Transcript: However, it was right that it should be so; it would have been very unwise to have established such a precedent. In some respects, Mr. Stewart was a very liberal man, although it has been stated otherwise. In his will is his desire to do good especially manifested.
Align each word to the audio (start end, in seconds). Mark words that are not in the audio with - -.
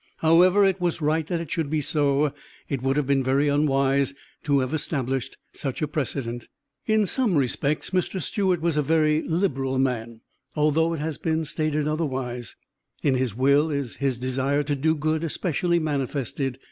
However, 0.17 0.65
it 0.65 0.81
was 0.81 0.99
right 0.99 1.27
that 1.27 1.39
it 1.39 1.51
should 1.51 1.69
be 1.69 1.79
so; 1.79 2.33
it 2.67 2.81
would 2.81 2.97
have 2.97 3.05
been 3.05 3.23
very 3.23 3.47
unwise 3.47 4.15
to 4.45 4.57
have 4.61 4.73
established 4.73 5.37
such 5.53 5.79
a 5.83 5.87
precedent. 5.87 6.47
In 6.87 7.05
some 7.05 7.35
respects, 7.35 7.91
Mr. 7.91 8.19
Stewart 8.19 8.61
was 8.61 8.77
a 8.77 8.81
very 8.81 9.21
liberal 9.21 9.77
man, 9.77 10.21
although 10.55 10.95
it 10.95 10.99
has 11.01 11.19
been 11.19 11.45
stated 11.45 11.87
otherwise. 11.87 12.55
In 13.03 13.13
his 13.13 13.35
will 13.35 13.69
is 13.69 13.97
his 13.97 14.17
desire 14.17 14.63
to 14.63 14.75
do 14.75 14.95
good 14.95 15.23
especially 15.23 15.77
manifested. 15.77 16.57